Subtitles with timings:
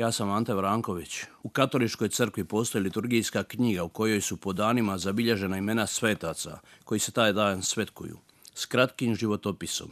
[0.00, 1.24] Ja sam Ante Vranković.
[1.42, 6.98] U katoličkoj crkvi postoji liturgijska knjiga u kojoj su po danima zabilježena imena svetaca koji
[6.98, 8.18] se taj dan svetkuju,
[8.54, 9.90] s kratkim životopisom.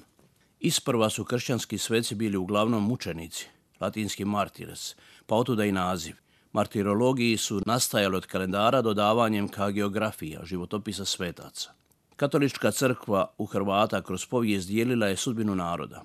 [0.61, 3.47] Isprva su kršćanski sveci bili uglavnom mučenici,
[3.81, 6.17] latinski martires, pa otuda i naziv.
[6.53, 11.71] Martirologiji su nastajali od kalendara dodavanjem ka geografija, životopisa svetaca.
[12.17, 16.03] Katolička crkva u Hrvata kroz povijest dijelila je sudbinu naroda.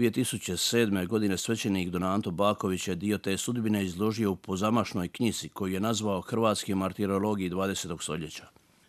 [0.00, 1.06] 2007.
[1.06, 6.20] godine svećenik Donanto Baković je dio te sudbine izložio u pozamašnoj knjizi koju je nazvao
[6.20, 8.02] Hrvatski martirologiji 20.
[8.02, 8.46] stoljeća.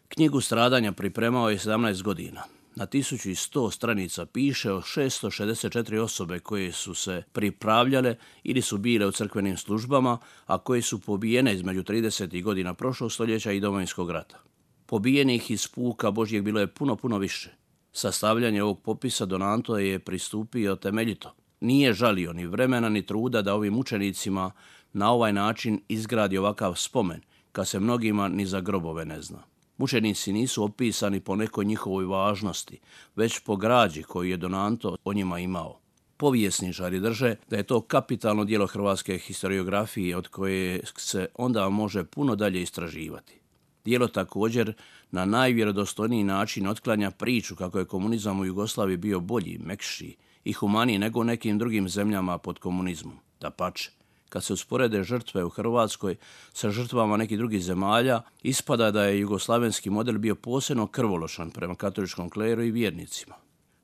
[0.08, 2.44] Knjigu stradanja pripremao je 17 godina.
[2.76, 9.12] Na 1100 stranica piše o 664 osobe koje su se pripravljale ili su bile u
[9.12, 12.44] crkvenim službama, a koje su pobijene između 30.
[12.44, 14.40] godina prošlog stoljeća i domovinskog rata.
[14.86, 17.61] Pobijenih iz puka Božjeg bilo je puno, puno više.
[17.92, 21.34] Sastavljanje ovog popisa Donanto je pristupio temeljito.
[21.60, 24.52] Nije žalio ni vremena ni truda da ovim učenicima
[24.94, 29.44] na ovaj način izgradi ovakav spomen, kad se mnogima ni za grobove ne zna.
[29.78, 32.80] Mučenici nisu opisani po nekoj njihovoj važnosti,
[33.16, 35.80] već po građi koju je Donanto o njima imao.
[36.18, 42.36] Povijesničari drže da je to kapitalno dijelo hrvatske historiografije od koje se onda može puno
[42.36, 43.41] dalje istraživati.
[43.86, 44.74] Dijelo također
[45.12, 51.00] na najvjerodostojniji način otklanja priču kako je komunizam u Jugoslaviji bio bolji, mekši i humaniji
[51.00, 53.20] nego u nekim drugim zemljama pod komunizmom.
[53.40, 53.92] Da pače,
[54.30, 56.16] kad se usporede žrtve u Hrvatskoj
[56.54, 62.30] sa žrtvama nekih drugih zemalja, ispada da je jugoslavenski model bio posebno krvološan prema katoličkom
[62.30, 63.36] kleru i vjernicima.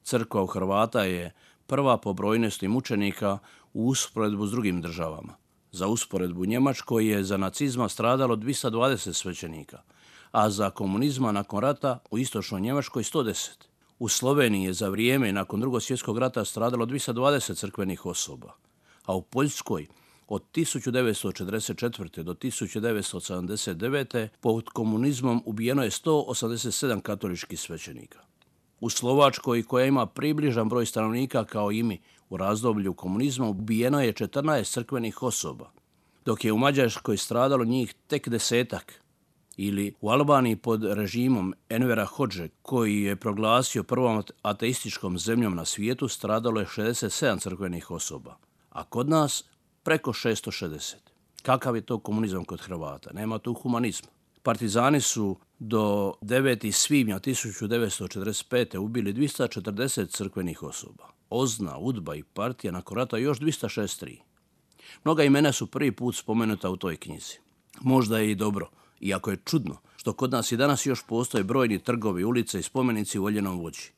[0.03, 1.33] Crkva u Hrvata je
[1.67, 3.37] prva po brojnosti mučenika
[3.73, 5.46] u usporedbu s drugim državama.
[5.77, 9.81] Za usporedbu Njemačkoj je za nacizma stradalo 220 svećenika,
[10.31, 13.49] a za komunizma nakon rata u istočnoj Njemačkoj 110.
[13.99, 18.53] U Sloveniji je za vrijeme nakon drugog svjetskog rata stradalo 220 crkvenih osoba,
[19.05, 19.87] a u Poljskoj
[20.27, 22.23] od 1944.
[22.23, 24.27] do 1979.
[24.41, 28.19] pod komunizmom ubijeno je 187 katoličkih svećenika.
[28.79, 34.13] U Slovačkoj, koja ima približan broj stanovnika kao i mi, u razdoblju komunizma ubijeno je
[34.13, 35.71] 14 crkvenih osoba,
[36.25, 39.01] dok je u Mađarskoj stradalo njih tek desetak.
[39.57, 46.07] Ili u Albaniji pod režimom Envera Hođe, koji je proglasio prvom ateističkom zemljom na svijetu,
[46.07, 48.37] stradalo je 67 crkvenih osoba,
[48.69, 49.43] a kod nas
[49.83, 50.95] preko 660.
[51.41, 53.13] Kakav je to komunizam kod Hrvata?
[53.13, 54.09] Nema tu humanizma.
[54.43, 56.71] Partizani su do 9.
[56.71, 58.77] svibnja 1945.
[58.77, 61.03] ubili 240 crkvenih osoba.
[61.29, 64.17] Ozna, Udba i partija nakon rata još 263.
[65.03, 67.37] Mnoga imena su prvi put spomenuta u toj knjizi.
[67.81, 68.69] Možda je i dobro,
[68.99, 73.19] iako je čudno, što kod nas i danas još postoje brojni trgovi, ulice i spomenici
[73.19, 73.91] voljenom vođi.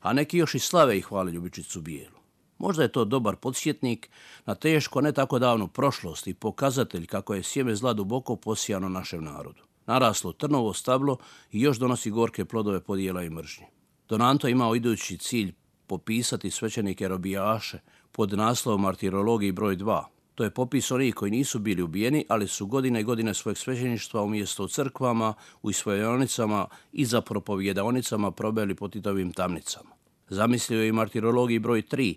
[0.00, 2.18] A neki još i slave i hvale Ljubičicu Bijelu.
[2.58, 4.10] Možda je to dobar podsjetnik
[4.46, 9.24] na teško, ne tako davnu prošlost i pokazatelj kako je sjeme zla duboko posijano našem
[9.24, 9.71] narodu.
[9.92, 11.16] Naraslo trnovo stablo
[11.50, 13.66] i još donosi gorke plodove podijela i mržnje.
[14.08, 15.52] Donanto imao idući cilj
[15.86, 17.78] popisati svećenike robijaše
[18.12, 20.04] pod naslovom Martirologiji broj 2.
[20.34, 24.22] To je popis onih koji nisu bili ubijeni, ali su godine i godine svojeg svećeništva
[24.22, 29.90] umjesto u crkvama, u isvojonicama i za propovjedaonicama probeli po titovim tamnicama.
[30.28, 32.16] Zamislio je i martirologiji broj 3,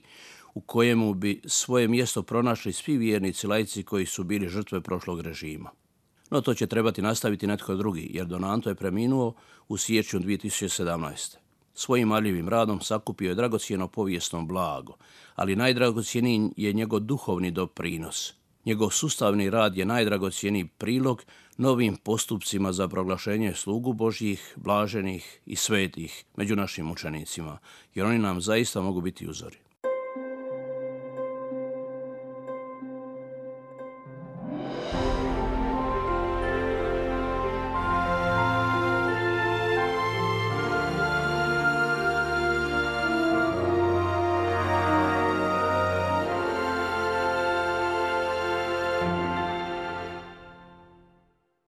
[0.54, 5.72] u kojemu bi svoje mjesto pronašli svi vjernici lajci koji su bili žrtve prošlog režima.
[6.32, 9.34] No to će trebati nastaviti netko drugi, jer Donanto je preminuo
[9.68, 11.36] u siječnju 2017.
[11.74, 14.94] Svojim marljivim radom sakupio je dragocjeno povijesno blago,
[15.36, 18.34] ali najdragocjeniji je njegov duhovni doprinos.
[18.66, 21.24] Njegov sustavni rad je najdragocjeniji prilog
[21.58, 27.58] novim postupcima za proglašenje slugu Božjih, blaženih i svetih među našim učenicima,
[27.96, 29.65] jer oni nam zaista mogu biti uzori.